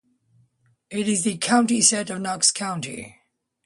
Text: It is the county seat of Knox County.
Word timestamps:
It 0.89 1.07
is 1.07 1.25
the 1.25 1.37
county 1.37 1.79
seat 1.79 2.09
of 2.09 2.21
Knox 2.21 2.49
County. 2.49 3.19